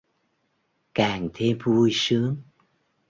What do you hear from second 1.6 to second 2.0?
vui